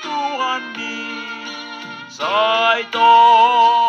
[0.00, 0.96] Doho Tuhan di
[2.08, 3.79] sai tong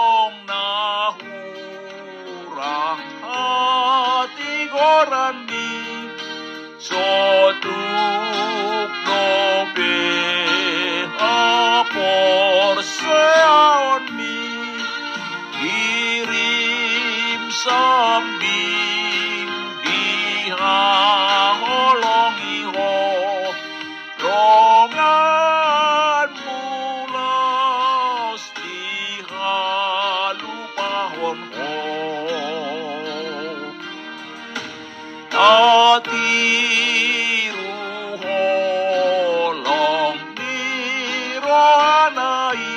[41.52, 42.71] niranai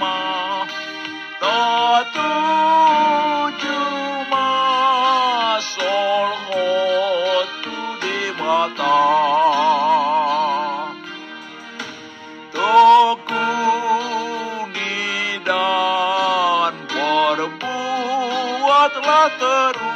[0.00, 0.16] ma
[1.42, 2.30] Tatuju
[4.30, 9.02] masol hotu di mata.
[12.54, 13.82] Tekuni
[15.42, 19.91] dan berbuatlah terus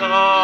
[0.00, 0.43] Oh.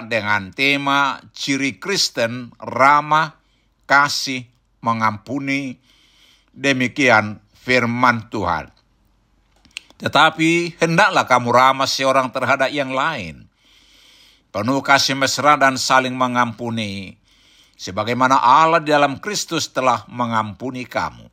[0.06, 3.34] dengan tema ciri Kristen ramah,
[3.90, 4.46] kasih,
[4.84, 5.80] mengampuni.
[6.50, 8.72] Demikian firman Tuhan.
[10.00, 13.48] Tetapi hendaklah kamu ramah seorang terhadap yang lain.
[14.50, 17.20] Penuh kasih mesra dan saling mengampuni
[17.80, 21.32] sebagaimana Allah dalam Kristus telah mengampuni kamu.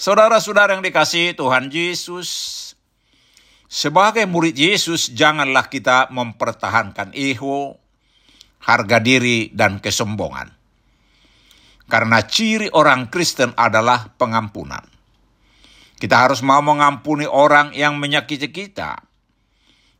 [0.00, 2.28] Saudara-saudara yang dikasihi Tuhan Yesus,
[3.68, 7.78] sebagai murid Yesus janganlah kita mempertahankan ego,
[8.64, 10.61] harga diri, dan kesombongan.
[11.92, 14.80] Karena ciri orang Kristen adalah pengampunan.
[16.00, 19.12] Kita harus mau mengampuni orang yang menyakiti kita,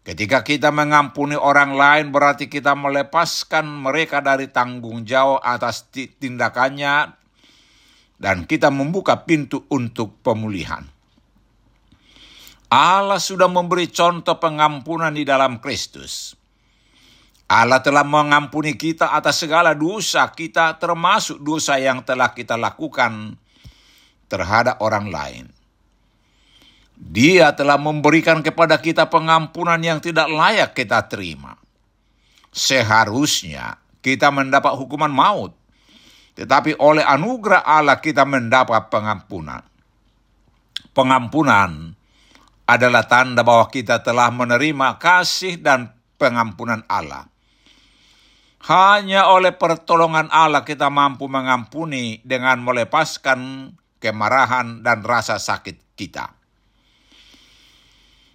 [0.03, 7.15] Ketika kita mengampuni orang lain berarti kita melepaskan mereka dari tanggung jawab atas tindakannya
[8.19, 10.83] dan kita membuka pintu untuk pemulihan.
[12.67, 16.35] Allah sudah memberi contoh pengampunan di dalam Kristus.
[17.53, 23.37] Allah telah mengampuni kita atas segala dosa kita termasuk dosa yang telah kita lakukan
[24.33, 25.45] terhadap orang lain.
[26.97, 31.61] Dia telah memberikan kepada kita pengampunan yang tidak layak kita terima.
[32.49, 35.53] Seharusnya kita mendapat hukuman maut,
[36.33, 39.61] tetapi oleh anugerah Allah kita mendapat pengampunan.
[40.97, 41.93] Pengampunan
[42.65, 47.32] adalah tanda bahwa kita telah menerima kasih dan pengampunan Allah.
[48.63, 56.31] Hanya oleh pertolongan Allah kita mampu mengampuni dengan melepaskan kemarahan dan rasa sakit kita.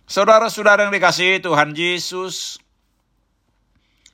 [0.07, 2.59] Saudara-saudara yang dikasihi Tuhan Yesus,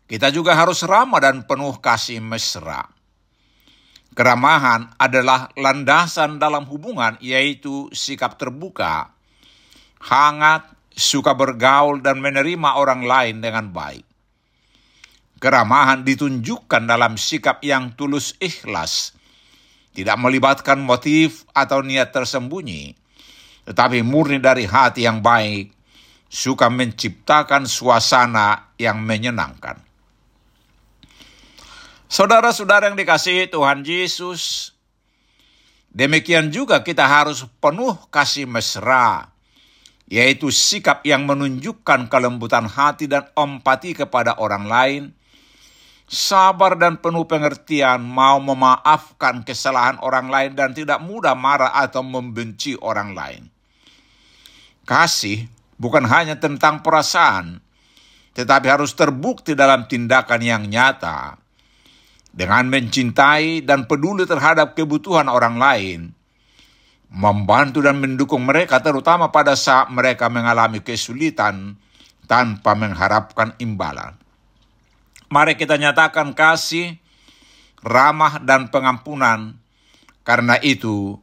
[0.06, 2.86] kita juga harus ramah dan penuh kasih mesra.
[4.14, 9.10] Keramahan adalah landasan dalam hubungan, yaitu sikap terbuka,
[9.98, 14.13] hangat, suka bergaul, dan menerima orang lain dengan baik.
[15.44, 19.12] Keramahan ditunjukkan dalam sikap yang tulus ikhlas,
[19.92, 22.96] tidak melibatkan motif atau niat tersembunyi,
[23.68, 25.76] tetapi murni dari hati yang baik
[26.32, 29.84] suka menciptakan suasana yang menyenangkan.
[32.08, 34.72] Saudara-saudara yang dikasihi Tuhan Yesus,
[35.92, 39.28] demikian juga kita harus penuh kasih mesra,
[40.08, 45.04] yaitu sikap yang menunjukkan kelembutan hati dan empati kepada orang lain,
[46.14, 52.78] sabar dan penuh pengertian, mau memaafkan kesalahan orang lain dan tidak mudah marah atau membenci
[52.78, 53.44] orang lain.
[54.86, 55.50] Kasih
[55.82, 57.60] bukan hanya tentang perasaan,
[58.38, 61.42] tetapi harus terbukti dalam tindakan yang nyata.
[62.34, 66.00] Dengan mencintai dan peduli terhadap kebutuhan orang lain,
[67.14, 71.78] membantu dan mendukung mereka terutama pada saat mereka mengalami kesulitan
[72.26, 74.23] tanpa mengharapkan imbalan.
[75.32, 77.00] Mari kita nyatakan kasih,
[77.84, 79.60] ramah, dan pengampunan,
[80.24, 81.20] karena itu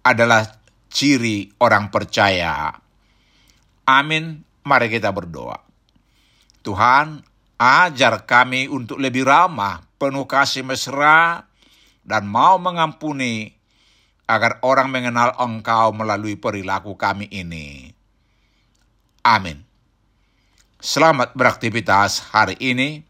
[0.00, 0.58] adalah
[0.90, 2.80] ciri orang percaya
[3.90, 4.46] Amin.
[4.62, 5.58] Mari kita berdoa.
[6.62, 7.26] Tuhan,
[7.58, 11.50] ajar kami untuk lebih ramah, penuh kasih mesra,
[12.06, 13.50] dan mau mengampuni
[14.30, 17.90] agar orang mengenal Engkau melalui perilaku kami ini.
[19.26, 19.66] Amin.
[20.78, 23.09] Selamat beraktivitas hari ini.